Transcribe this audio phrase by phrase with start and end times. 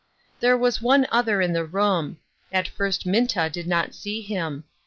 [0.39, 2.17] There was one other in the room;
[2.51, 4.63] at first Minta did not see him.